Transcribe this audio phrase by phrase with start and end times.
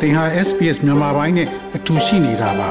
[0.00, 2.68] သင်ဟာ SPS မြန်မာပိုင်းနဲ့အတူရှိနေတာပါ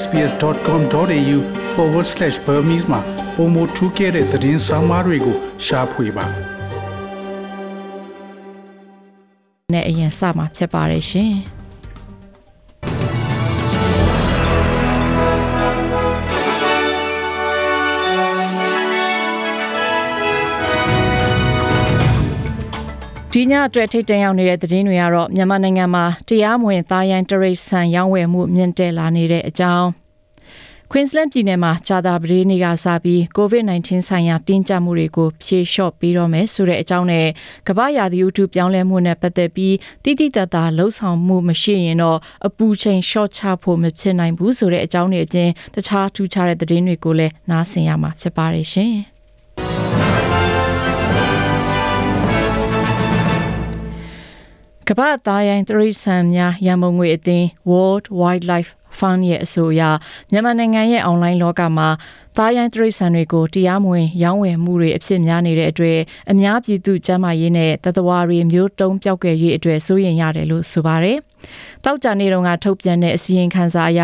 [0.00, 3.00] sps.com.au/burmese မှာ
[3.36, 6.26] ပုံမထူးခဲ့တဲ့သတင်းစာမားတွေကိုရှားဖွေပါ
[9.72, 11.32] နဲ့အရင်စမှာဖြစ်ပါတယ်ရှင်။
[23.38, 29.86] ဒီညအတွက်ထိတ်တန့်ရောက်နေတဲ့သတင်းတွေကတော့မြန်မာနိုင်ငံမှာတရားမဝင်သားရိုင်းတရိတ်ဆန်ရောင်းဝယ်မှုမြင့်တက်လာနေတဲ့အကြောင်း
[30.90, 37.26] Queensland ပြည်နယ်မှာဂျာတာပဒေးနေ့ကစပြီး COVID-19 ဆိုင်ရာတင်းကျပ်မှုတွေကိုဖြေလျှော့ပေးတော့မယ်ဆိုတဲ့အကြောင်းနဲ့
[37.68, 39.74] ကမ္ဘာရာသီဥတုပြောင်းလဲမှုနဲ့ပတ်သက်ပြီး
[40.04, 48.96] တိတိတတ်တာလှုပ်ဆောင်မှုမရှိရင်တော့အပူချိန်လျှော့ချဖို့မဖြစ်နိုင်ဘူးဆိုတဲ့အကြောင်းတွေအပြင်တခြားထူးခြားတဲ့သတင်းတွေကိုလည်းနားဆင်ရမှာဖြစ်ပါတယ်ရှင်။
[54.90, 59.82] ကမ္ဘာသားရိုင်းသရိษံများရန်ပုံငွေအသင်း World Wildlife Fund ရဲ့အဆိုအရ
[60.30, 61.88] မြန်မာနိုင်ငံရဲ့အွန်လိုင်းလောကမှာ
[62.38, 65.98] သားရိုင်းသရိษံတွေကိုတရားမဝင်ရောင်းဝယ်မှုတွေအဖြစ်များနေတဲ့အတွက်
[66.30, 71.18] အများပြည်သူကျန်းမာရေးနဲ့တသဝါတွေမျိုးတုံးပြောက်ကွယ်ရေးအတွက်စိုးရိမ်ရတယ်လို့ဆိုပါတယ်။
[71.84, 74.02] တောက်ကြနေတုန်းကထုတ်ပြန်တဲ့အစည်းအဝေးခန်းစာအရ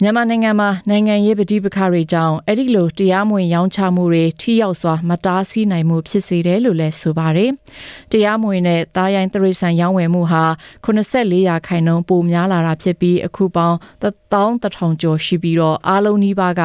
[0.00, 7.50] မြန်မာနိုင်ငံမှာနိုင်ငံရေးပဋိပက္ခတွေကြောင့်အဲ့ဒီလိုတရားမဝင်ရောင်းချမှုတွေထိရောက်စွာမတားဆီးနိုင်မှုဖြစ်စေတယ်လို့လည်းဆိုပါတယ်။
[8.12, 10.44] တရားမဝင်တဲ့သားရိုင်းတရိษံရောင်းဝယ်မှုဟာ
[10.84, 16.62] 84ရာခိုင်နှုန်းပိုများလာတာဖြစ်ပြီးအခုပေါင်း1000ကျော်ရှိပြီးတော့အားလုံးနီးပါးက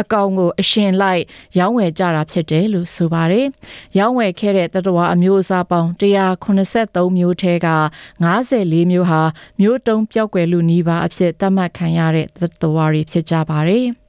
[0.00, 1.22] အကောင်ကိုအရှင်လိုက်
[1.58, 3.46] ရောင်းဝယ်ကြတာဖြစ်တယ်လို့ဆိုပါတယ်။
[3.98, 7.68] ရောင်းဝယ်ခဲ့တဲ့တတဝါအမျိုးအစားပေါင်း183မျိုးထဲက
[8.24, 9.22] 54မျိုးဟာ
[9.60, 13.86] မျိုးတုံးပျောက်ကွယ်လူနီးပါးအဖြစ်သတ်မှတ်ခံရတဲ့တတဝါတွေဖြစ်ကြပါတယ်။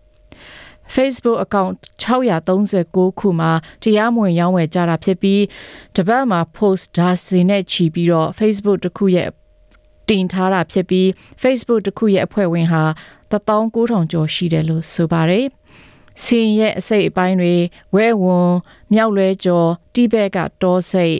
[0.95, 3.51] Facebook account 639ခုမှာ
[3.83, 5.43] တရားမဝင်ရောင်းဝယ်ကြတာဖြစ်ပြီး
[5.95, 9.29] တပတ်မှာ post ဒါစင်နဲ့ချီပြီးတော့ Facebook တစ်ခုရဲ့
[10.09, 11.07] တင်ထားတာဖြစ်ပြီး
[11.41, 12.83] Facebook တစ်ခုရဲ့အဖွဲ့ဝင်ဟာ
[13.31, 15.45] 19000ကျော်ရှိတယ်လို့ဆိုပါတယ်။
[16.23, 17.55] စင်ရဲ့အစိတ်အပိုင်းတွေ
[17.95, 18.51] ဝဲဝွန်
[18.93, 21.17] မြောက်လွဲကျော်တိဘက်ကတောစိတ်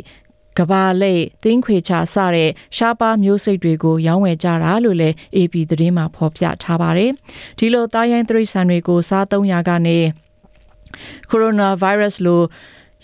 [0.58, 7.12] ကဘာလိတ်သင်းခွေချစတဲ့ရှားပါမျိုးစိတ်တွေကိုရောင်းဝယ်ကြတာလို့လည်း AP သတင်းမှာဖော်ပြထားပါတယ်။
[7.58, 9.98] ဒီလိုသားရိုင်းသရိษံတွေကိုစားသုံးရာကနေ
[11.30, 12.42] ကိုရိုနာဗိုင်းရပ်စ်လို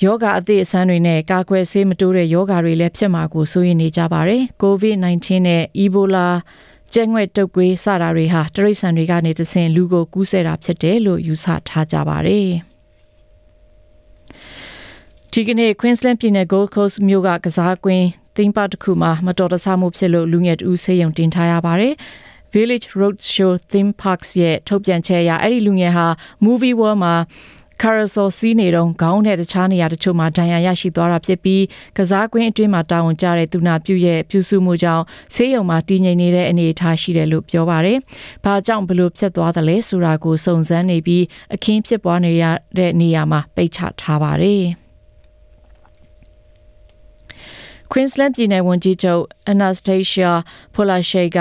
[0.03, 6.27] ယောဂအသည့်အဆန်းတွေနဲ့ကာကွယ်ဆေးမတိုးတဲ့ယောဂတွေလည်းဖြစ်မှာကိုစိုးရိမ်နေကြပါတယ်။ COVID-19 နဲ့ Ebola
[6.93, 12.47] ကျဲငွဲ့တုပ်ကွေးစတာတွေဟာတရိษံတွေကနေတဆင်လူကိုကူးစက်တာဖြစ်တယ်လို့ယူဆထားကြပါတယ်။
[15.31, 21.93] ဒီကနေ့ Queensland ပြည်နယ် Gold Coast မြို့ကကစားကွင်းသင်းပါတစ်ခုမှာမတော်တဆမှုဖြစ်လို့လူငယ်တူဆေးရုံတင်ထားရပါတယ်။
[22.53, 26.07] Village Roadshow Theme Parks ရဲ့ထုတ်ပြန်ချက်အရအဲ့ဒီလူငယ်ဟာ
[26.45, 27.15] Movie World မှာ
[27.85, 31.63] Carousel စီးနေတော့ခေါင်းနဲ့တခြားနေရာတချို့မှာဒဏ်ရာရရှိသွားတာဖြစ်ပြီး
[31.97, 35.03] ကစားကွင်းအတွင်းမှာတာဝန်ကျတဲ့သူနာပြုရဲ့ပြုစုမှုကြောင့်
[35.35, 37.97] ဆေးရုံမှာတည်ငြိမ်နေတဲ့အနေအထားရှိတယ်လို့ပြောပါတယ်။
[38.45, 41.23] ဘာကြောင့်ဘလို့ဖြစ်သွားသလဲဆိုတာကိုစုံစမ်းနေပြီး
[41.53, 42.43] အခင်းဖြစ်ပွားနေရ
[42.77, 44.63] တဲ့နေရာမှာပိတ်ချထားပါတယ်။
[47.95, 50.31] Queensland ပြည်နယ်ဝန်ကြီးချုပ် Anastasia
[50.75, 51.39] Palaszczuk က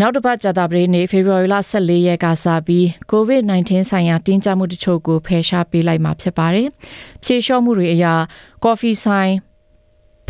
[0.00, 6.68] နောက်တစ်ပတ်ကြာသပတေးနေ့ဖေဖော်ဝါရီလ14ရက်ကစပြီး COVID-19 ဆိုင်ရာတင်းကျပ်မှုတချို့ကိုဖယ်ရှားပေးလိုက်မှာဖြစ်ပါတယ်။
[7.24, 8.06] ဖြေလျှော့မှုတွေအရ
[8.64, 9.32] coffee ဆိုင်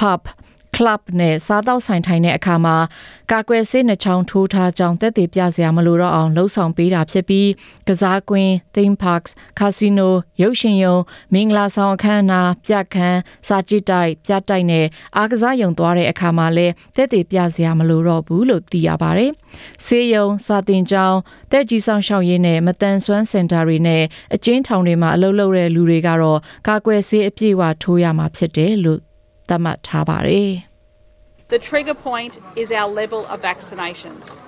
[0.01, 0.21] pub
[0.79, 2.77] club နဲ့စားတောက်ဆိုင်ထိုင်တဲ့အခါမှာ
[3.33, 7.49] ကာကွယ်ဆေးနှချောင်းထိုးထားကြောင်းသက်သေပြစရာမလိုတော့အောင်လှုံ့ဆော်ပေးတာဖြစ်ပြီး
[7.89, 10.09] ကစားကွင်း theme parks casino
[10.43, 10.97] ရုပ်ရှင်ရုံ
[11.33, 13.19] မင်္ဂလာဆောင်အခမ်းအနားပြခန်း
[13.49, 14.87] စာကြည့်တိုက်ပြတိုက်နဲ့
[15.17, 19.31] အားကစားရုံသွားတဲ့အခါမှာလည်းသက်သေပြစရာမလိုတော့ဘူးလို့သိရပါတယ်။
[19.85, 21.19] ဆေးရုံစာတင်ကျောင်း
[21.53, 24.03] တက်ကြီးဆောင်ရှောက်ရေးနဲ့မတန်ဆွမ်းစင်တာတွေနဲ့
[24.35, 26.39] အကျဉ်းထောင်တွေမှာအလုပ်လုပ်တဲ့လူတွေကတော့
[26.69, 29.01] ကာကွယ်ဆေးအပြည့်အဝထိုးရမှာဖြစ်တယ်လို့
[29.49, 30.53] သတ်မှတ်ထားပါတယ်။
[31.49, 34.43] The trigger point is our level of vaccinations.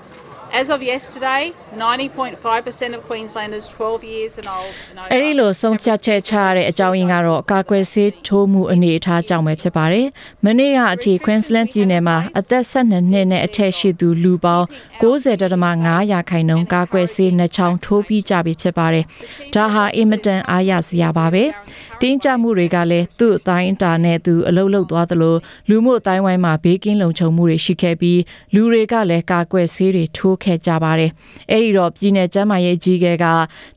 [0.52, 10.06] As of yesterday, 90.5% of Queenslanders 12 years and old and over အဲ့ဒီလိုဆုံးဖြတ်ချက်ချရတဲ့အကြောင်းရင်းကတော့ကာကွယ်ဆေးထိုးမှုအနေအထားကြောင့်ပဲဖြစ်ပါတယ်။
[10.44, 14.66] မနေ့ကအထိ Queensland ပြည်နယ်မှာအသက်12နှစ်နဲ့အထက်ရှိသူလူပေါင်း
[15.02, 19.04] 90.5ရာခိုင်နှုန်းကာကွယ်ဆေးနှစ်ချောင်းထိုးပြီးကြပြီဖြစ်ပါတယ်။
[19.54, 21.44] ဒါဟာအင်မတန်အားရစရာပါပဲ။
[22.02, 25.36] တင်းကြပ်မှုတွေကလည်းသူ့အတိုင်းအတာနဲ့သူအလုလုသွားသလို
[25.68, 28.20] လူမှုအတိုင်းဝိုင်းမှာဘေးကင်းလုံခြုံမှုတွေရှိခဲ့ပြီး
[28.54, 31.10] လူတွေကလည်းကာကွယ်ဆေးတွေထိုးခဲ့ကြပါတယ်။
[31.50, 33.26] အဲဒီတော့ပြည်내ကျန်းမာရေးကြီးကဲက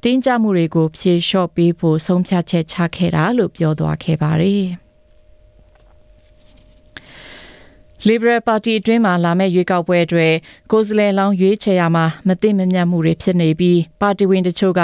[0.04, 4.66] တင်းကြပ်မှုတွေကိုဖြေလျှော့ပေးဖို့ဆုံးဖြတ်ချက်ချခဲ့တာလို့ပြောသွားခဲ့ပါတယ်။
[8.08, 10.34] Liberal Party အတွင်းမှာလာမယ့်ရွေးကောက်ပွဲအတွက်
[10.72, 14.82] ကိုယ်စားလှယ်လောင်းရွေးချယ်ရမှာမသိမမြတ်မှုတွေဖြစ်နေပြီးပါတီဝင်တချို့က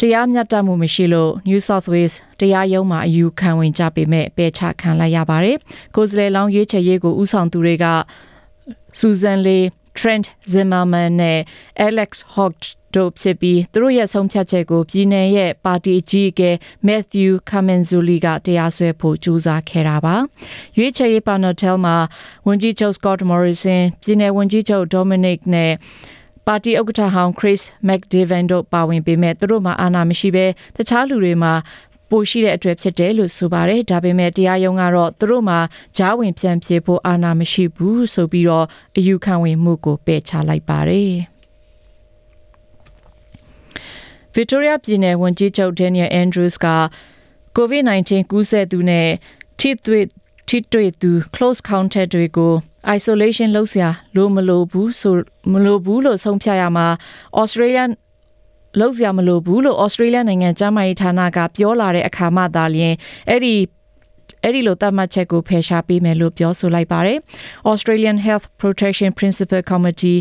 [0.00, 5.56] တရားမျှတမှုမရှိလို့ New South Wales တရားရုံးမှာအယူခံဝင်ကြပေမဲ့ပယ်ချခံလိုက်ရပါတယ်။
[5.94, 7.84] ကိုယ်စားလှယ်လောင်းရွေးချယ်ရေးကိုဥဆောင်သူတွေက
[8.98, 9.58] စူဇန်လေ
[9.98, 11.40] Trent Zimmerman နဲ့
[11.86, 12.58] Alex Hogg
[12.94, 16.50] တို့ဖြစ်ပြီးသူတို့ရဲ့ဆုံးဖြတ်ချက်ကိုပြည်내ရဲ့ပါတီအကြီးအကဲ
[16.86, 20.16] Matthew Kamenzuli ကတရားစွဲဖို့ကြိုးစားခဲ့တာပါ။
[20.76, 21.54] ရွေးချယ်ရေး panel
[21.84, 21.96] မှာ
[22.46, 25.72] ဝန်ကြီးချုပ် Scott Morrison ပြည်내ဝန်ကြီးချုပ် Dominic နဲ့
[26.46, 30.46] ပါတီဥက္ကဋ္ဌဟောင်း Chris McDavan တို့ပါဝင်ပေမဲ့သူတို့မှာအာဏာမရှိဘဲ
[30.76, 31.52] တခြားလူတွေမှာ
[32.10, 35.58] ပိုရှိတဲ့အတွက်ဖြစ်တယ်လို့ဆိုပါတယ်ဒါပေမဲ့တရားရုံးကတော့သူတို့မှာ
[35.96, 41.12] ဂျားဝင်ပြန်ပြေဖို့အာဏာမရှိဘူးဆိုပြီးတော့အယူခံဝင်မှုကိုပယ်ချလိုက်ပါတယ်
[44.36, 46.68] Victoria ပြည်နယ်ဝန်ကြီးချုပ် Daniel Andrews က
[47.56, 49.08] COVID-19 ကူးစက်သူနဲ့
[49.58, 50.04] ထိတွေ့
[50.48, 52.54] ထိတွေ့သူ close contact တွေကို
[52.96, 55.14] isolation လုပ်စရာလိုမလိုဘူးဆို
[55.52, 56.86] မလိုဘူးလို့ဆုံးဖြတ်ရမှာ
[57.40, 57.84] Australia
[58.80, 62.94] လောက်စရာမလိုဘူးလို့ Australia နိုင်ငံကျန်းမာရေးဌာနကပြောလာတဲ့အခါမှသာလျှင်
[63.28, 63.54] အဲ့ဒီ
[64.42, 67.18] အဲ့ဒီလိုသတ်မှတ်ချက်ကိုဖယ်ရှားပေးမယ်လို့ပြောဆိုလိုက်ပါတယ်။
[67.70, 70.18] Australian Health Protection Principal Committee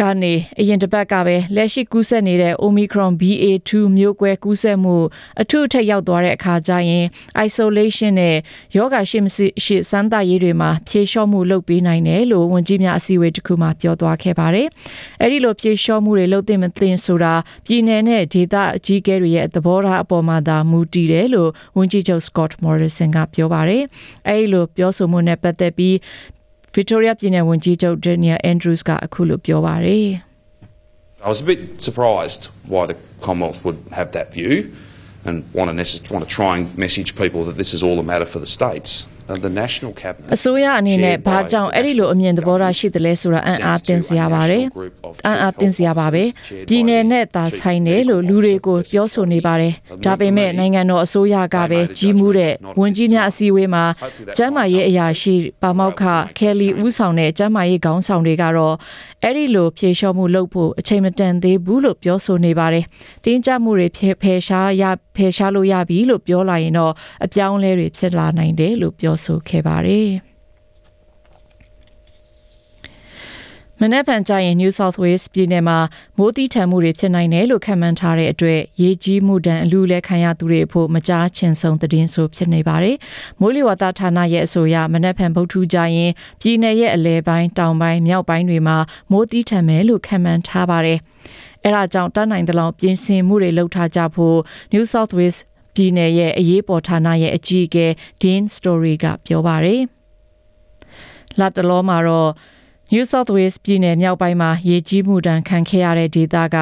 [0.00, 4.96] ကနေအရင်တစ်ပတ်ကပဲလက်ရှိကူးစက်နေတဲ့ Omicron BA2 မျိုးကွဲကူးစက်မှု
[5.40, 7.04] အထူးအထက်ရောက်သွားတဲ့အခါကျရင်
[7.46, 8.36] isolation နဲ့
[8.76, 14.68] ယောဂရှိမရှိရှိစမ်းသပ်ရေးတွေမှာဖြေလျှော့မှုလုပ်ပေးနိုင်တယ်လို့ဝန်ကြီးများအစည်းအဝေးတစ်ခုမှာပြောသွားခဲ့ပါတယ်။
[15.22, 17.34] အဲဒီလိုဖြေလျှော့မှုတွေလုပ်သင့်မသင့်ဆိုတာ
[17.66, 23.82] ပြည်내နဲ့ဒေသအကြီးအကဲတွေရဲ့သဘောထားအပေါ်မှာသာမူတည်တယ်လို့ဝန်ကြီးချုပ် Scott Morrison ကပြောပါတယ်။
[24.28, 25.96] အဲဒီလိုပြောဆိုမှုနဲ့ပတ်သက်ပြီး
[26.77, 30.09] Victoria ပြည်နယ်ဝန်ကြီးချုပ် Daniel Andrews ကအခုလိုပြောပါတယ်
[31.25, 32.41] I was a bit surprised
[32.73, 34.53] why the Commonwealth would have that view
[35.27, 38.05] and want to, necess- want to try and message people that this is all a
[38.11, 38.91] matter for the states.
[39.28, 44.80] Uh, the National Cabinet အစိုးရအနေနဲ့ shared ဘာ by ကြောင့် the အဲ့ဒီလိုအမြင်သဘောထား National ရှိတယ်လဲဆိုတာအံ့အားသင့်စရာပါတယ် Sends to
[44.80, 48.08] a national group of အံ့အားသင့်စရာပါပဲ chief health officers ပြည်내နဲ့ chaired by သာ the ဆိုင်တယ် chief
[48.10, 50.58] လို့ medical လူတွေကို officer ပြောဆိုနေပါတယ် Not ဒါပေမဲ့ for me.
[50.58, 56.38] နိုင်ငံတော်အစိုးရကပဲ They made a ကြီးမှုတဲ့ judgment, not ဝန်ကြီးများအစည်းအဝေးမှာ Hopefully that ကျန်းမာရေးအရာရှိပါမောက္ခ We're able to make
[56.38, 56.84] ကယ်လီ changes.
[56.84, 58.74] ဦးဆောင်တဲ့ကျန်းမာရေးခေါင်းဆောင်တွေကတော့
[59.24, 62.84] အဲ့ဒီလိုဖြေလျှော့မှုလုပ်ဖို့အချိန်မတန်သေးဘူးလို့ပြောဆိုနေပါတယ်
[63.24, 64.84] တင်းကြပ်မှုတွေဖယ်ဖယ်ရှားရ
[65.16, 66.92] ဖယ်ရှားလို့ရပြီလို့ပြောလာရင်တော့
[67.24, 70.10] အပြောင်းအလဲတွေဖြစ်လာနိုင်တယ်လို့ပြောဆိုခဲ့ပါတယ်
[73.80, 75.78] မနက်ဖြန်ကျရင် New South Wales ပြည်နယ်မှာ
[76.18, 82.96] မိုးတိထန်မှုတွေဖြစ်နိုင်တယ်လို့ခန့်မှန်းထားတဲ့အတွက်ရေကြီးမှုဒဏ်အလူလဲခံရသူတွေအဖို့မကြားချင်ဆုံးသတင်းဆိုဖြစ်နေပါတယ်။
[83.40, 88.76] မိုးလေဝသဌာနရဲ့အဆိုအရမနက်ဖြန်ဗုဒ္ဓကျရင်ပြည်နယ်ရဲ့အလဲပိုင်းတောင်ပိုင်းမြောက်ပိုင်းတွေမှာ
[89.10, 90.98] မိုးတိထန်မယ်လို့ခန့်မှန်းထားပါတယ်။
[91.64, 94.38] အဲဒါကြောင့်တတ်နိုင်သလောက်ပြင်ဆင်မှုတွေလုပ်ထားကြဖို့
[94.72, 95.38] New South Wales
[95.76, 97.86] ပြည်နယ်ရဲ့အရေးပေါ်ဌာနရဲ့အကြီးအကဲ
[98.22, 99.80] Dean Story ကပြောပါတယ်။
[101.38, 102.30] လာတလောမှာတော့
[102.92, 106.56] New South Wales ပြည်နယ်မြောက်ပိုင်းမှာရေကြီးမှုတန်ခံခဲ့ရတဲ့ဒေသက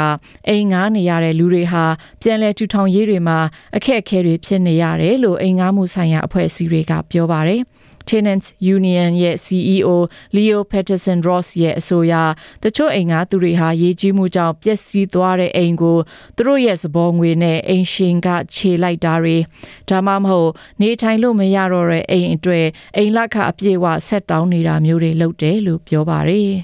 [0.49, 1.84] အိမ်ငားနေရတဲ့လူတွေဟာ
[2.22, 3.38] ပြန်လည်ထူထောင်ရေးတွေမှာ
[3.76, 7.62] အခက်အခဲတွေဖြစ်နေရတယ်လို့အိမ်ငားမှုဆိုင်ရာအဖွဲ့အစည်းတွေကပြောပါတယ်။
[8.11, 8.47] Tenants
[8.77, 9.89] Union ရဲ့ CEO
[10.37, 12.15] Leo Patterson Ross ရဲ့အဆိုအရ
[12.62, 15.99] တချို့အိမ်ကသူတွေဟာရေကြီးမှုကြောင့်ပျက်စီးသွားတဲ့အိမ်ကို
[16.37, 19.37] သူတို့ရဲ့စဘောငွေနဲ့အိမ်ရှင်ကခြေလိုက်တာတွေ
[19.89, 22.67] ဒါမှမဟုတ်နေထိုင်လို့မရတော့တဲ့အိမ်အတွက်
[22.97, 26.55] အိမ်လက်ခအပြည့်အဝဆက်တောင်းနေတာမျိုးတွေလုပ်တယ်လို့ပြောပါတယ်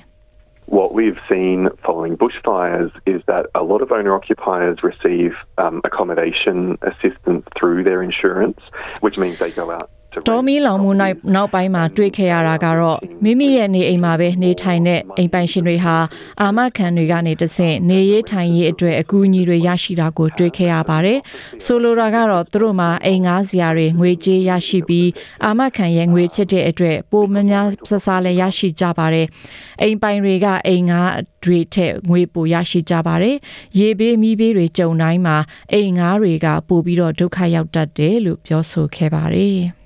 [0.78, 6.78] What we've seen following bushfires is that a lot of owner occupiers receive um, accommodation
[6.82, 8.60] assistance through their insurance,
[9.00, 9.90] which means they go out.
[10.14, 15.96] To တော် rent မီလောင်မှုနောက် properties နောက်ပိုင်းမှာတွေ့ခဲ့ရတာကတော့မိမိရဲ့နေအိမ်မှာပဲနေထိုင်တဲ့အိမ်ပိုင်ရှင်တွေဟာ
[16.42, 21.18] အာမခံတွေကနေတဆင့်နေရေးထိုင်ရေးအတွက်အကူအညီတွေရရှိတာကိုတွေ့ခဲ့ရပါတယ်။
[21.64, 25.08] ဆိုလိုတာကတော့သူတို့မှာအိမ်ငားစရာတွေငွေကြေးရရှိပြီး
[25.44, 29.26] အာမခံရဲ့ငွေဖြစ်တဲ့အတွက်ပိုများများဆဆလည်းရရှိကြပါတယ်။
[29.82, 31.10] အိမ်ပိုင်တွေကအိမ်ငား
[31.44, 33.36] တွေထက်ငွေပိုရရှိကြပါတယ်။
[33.78, 35.36] ရေဘေးမီးဘေးတွေကြုံတိုင်းမှာ
[35.72, 39.60] အိမ်ငားတွေကပိုပြီးတော့ဒုက္ခရောက်တတ်တယ်လို့ပြောဆိုခဲ့ပါတယ်။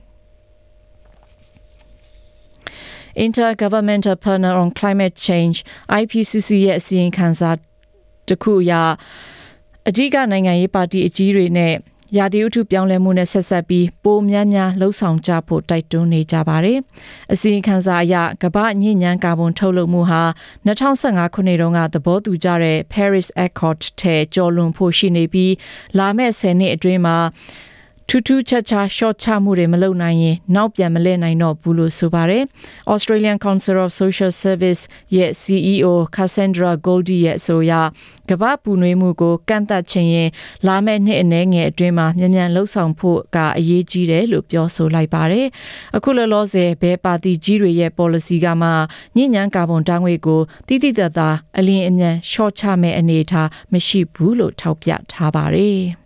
[3.26, 5.56] Intergovernmental Panel on Climate Change
[6.00, 7.50] IPCC ရဲ့အစီရင်ခံစာ
[8.28, 8.72] တစ်ခုအရ
[9.88, 11.74] အဓိကနိုင်ငံရေးပါတီအကြီးတွေနဲ့
[12.18, 16.78] ရာသီဥတုပြောင်းလဲမှုနဲ့ဆက်ဆက်ပြီးပိုများများလှုပ်ဆောင်ကြဖို့တိုက်တွန်းနေကြပါတယ်။
[17.32, 20.22] အစီရင်ခံစာအရကမ္ဘာညဉ့်ညမ်းကာဗွန်ထုတ်လုပ်မှုဟာ
[20.66, 25.52] 2015ခုနှစ်တုန်းကသဘောတူကြတဲ့ Paris Accord ထဲကျော်လွန်ဖို့ရှိနေပြီး
[25.98, 27.16] လာမယ့်10နှစ်အတွင်းမှာ
[28.08, 32.42] ထူးထူးခြားခြား short ချမှုတွေမလုပ်နိုင်ရင်နောက်ပြန်မလဲနိုင်တော့ဘူးလို့ဆိုပါတယ်။
[32.92, 34.82] Australian Council of Social Service
[35.16, 37.72] ရဲ့ CEO Cassandra Goldie ရဲ့အဆိုအရ
[38.30, 40.28] ကမ္ဘာပူနွေးမှုကိုကန့်သတ်ခြင်းရင်
[40.66, 45.46] လာမယ့်နှစ်အနည်းငယ်အတွင်းမှာမြန်မြန်လှုပ်ဆောင်ဖို့ကအရေးကြီးတယ်လို့ပြောဆိုလိုက်ပါတယ်။
[45.96, 48.68] အခုလောလောဆယ်ဘဲပါတီကြီးတွေရဲ့ policy ကမှ
[49.16, 55.82] ညဉ့်ညမ်းကာဗွန်ဓာတ်ငွေ့ကိုတိတိတတ်တာအလင်းအမြန် short ချမဲ့အနေအထားမရှိဘူးလို့ထောက်ပြထားပါတယ်။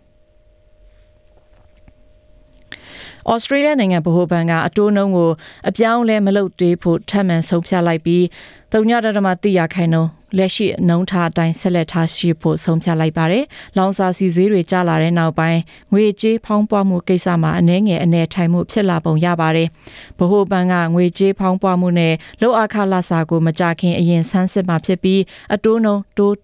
[3.31, 5.31] ဩစတြေးလျနိုင်ငံဗဟိုဘဏ်ကအတိုးနှုန်းကို
[5.69, 8.23] အပြောင်းအလဲမလုပ်သေးဖို့ထပ်မံဆုံးဖြတ်လိုက်ပြီး
[8.71, 13.43] 3.3ရာခိုင်နှုန်းလက်ရှိအနှုန်းထားအတိုင်းဆက်လက်ထားရှိဖို့ဆုံးဖြတ်လိုက်ပါတယ်။
[13.77, 15.59] လောင်စာစီဈေးတွေကျလာတဲ့နောက်ပိုင်း
[15.91, 19.67] ငွေကြေးဖောင်းပွားမှုကိစ္စမှာအနည်းငယ်အနေထိုင်မှုဖြစ်လာပုံရပါတယ်။
[20.19, 25.21] ဗဟိုဘဏ်ကငွေကြေးဖောင်းပွားမှုနဲ့လောက်အခလစာကိုမကြခင်အရင်ဆန်းစစ်မှာဖြစ်ပြီး
[25.53, 26.35] အတိုးနှုန်းတိုး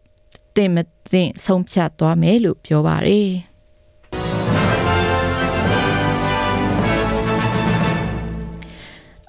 [0.56, 0.78] တင်မ
[1.12, 3.30] တင်ဆုံးဖြတ်သွားမယ်လို့ပြောပါတယ်။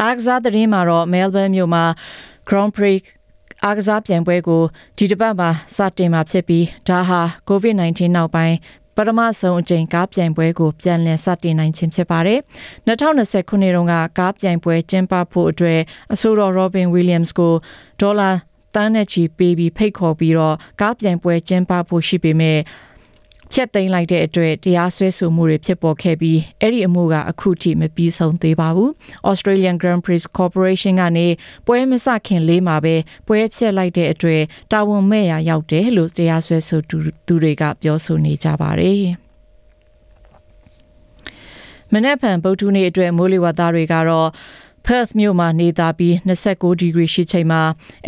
[0.02, 1.84] အားကစားသတင်းမှာတော့ Melbourne မြို့မှာ
[2.48, 2.98] Grand Prix
[3.64, 4.62] အားကစားပြိုင်ပွဲကို
[4.96, 8.56] ဒီတစ်ပတ်မှာစတင်မှာဖြစ်ပြီးဒါဟာ COVID-19 နောက်ပိုင်း
[8.96, 12.40] ပထမဆုံးအကြိမ်ကားပြိုင်ပွဲကိုပြန်လည်စတင်နိုင်ခြင်းဖြစ်ပါတယ်။
[12.86, 15.80] 2020ခုနှစ်တုန်းကကားပြိုင်ပွဲကျင်းပဖို့အတွက်
[16.12, 17.54] အဆိုတော် Robin Williams ကို
[18.00, 18.30] ဒေါ်လာ
[18.74, 22.58] တန်းနဲ့ချီပေးပြီးဖိတ်ခေါ်ပြီးတော့ကားပြိုင်ပွဲကျင်းပဖို့ရှိပေမဲ့
[23.52, 28.90] ဖြတ်သိမ်းလိုက်တဲ့အတွက်တရားစွဲဆိုမှုတွေဖြစ်ပေါ်ခဲ့ပြီးအဲ့ဒီအမှုကအခုထိမပြီးဆုံးသေးပါဘူး။
[29.30, 31.26] Australian Grand Prix Corporation ကနေ
[31.66, 32.94] ပွဲမစခင်လေးမှာပဲ
[33.26, 39.02] ပွဲဖြတ်လိုက်တဲ့အတွက်တာဝန်မဲ့ရာရောက်တယ်လို့တရားစွဲဆိုသူသူတွေကပြောဆိုနေကြပါတယ်။
[41.92, 44.28] မနေ့ဖန်ဗုဒ္ဓနေ့အတွက်မိုးလေဝသတွေကတော့
[44.86, 47.62] Perth မြို့မှာနေသားပြီး29ဒီဂရီရှိချိန်မှာ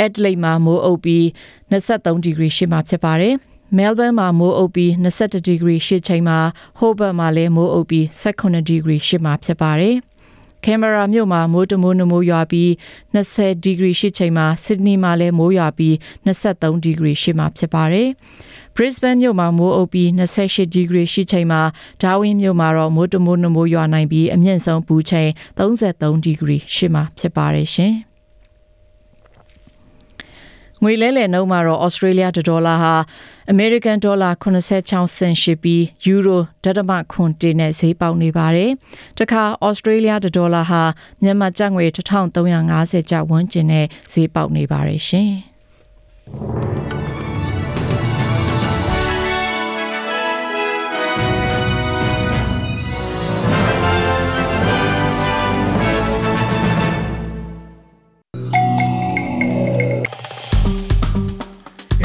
[0.05, 1.25] Adelaide မှာမိုးအုပ်ပြီး
[1.71, 3.37] 23ဒီဂရီရှိမှဖြစ်ပါတယ်။
[3.77, 6.39] Melbourne မှာမိုးအုပ်ပြီး21ဒီဂရီရှိချိန်မှာ
[6.79, 9.97] Hobart မှာလည်းမိုးအုပ်ပြီး18ဒီဂရီရှိမှဖြစ်ပါတယ်။
[10.65, 12.71] Canberra မြို့မှာမိုးတမိုးနမိုးရွာပြီး
[13.15, 15.95] 20ဒီဂရီရှိချိန်မှာ Sydney မှာလည်းမိုးရွာပြီး
[16.27, 18.09] 23ဒီဂရီရှိမှဖြစ်ပါတယ်။
[18.77, 21.63] Brisbane မြို့မှာမိုးအုပ်ပြီး28ဒီဂရီရှိချိန်မှာ
[22.03, 27.95] Darwin မြို့မှာတော့မိုးတမိုးနမိုးရွာနိုင်ပြီးအမြင့်ဆုံးပူချိန်33ဒီဂရီရှိမှဖြစ်ပါတယ်ရှင်။
[30.83, 32.95] ငွေလဲလှယ်နှုန်းမှာတော့ Australia ဒေါ်လာဟာ
[33.53, 38.71] American ဒေါ်လာ86စင်ရှိပြီးယူရိုဒသမခွန်တေနဲ့ဈေးပေါက်နေပါတယ်။
[39.19, 40.83] တခါ Australia ဒေါ်လာဟာ
[41.23, 45.33] မြန်မာကျပ်ငွေ1350ကျပ်ဝန်းကျင်နဲ့ဈေးပေါက်နေပါတယ်ရှင်။